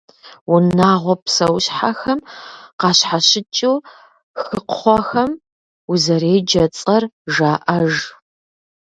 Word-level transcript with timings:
Унагъуэ 0.53 1.15
псэущхьэхэм 1.23 2.19
къащхьэщыкӏыу, 2.79 3.77
хыкхъуэхэм 4.45 5.31
узэреджэ 5.91 6.63
цӏэр 6.77 7.03
жаӏэж. 7.33 7.95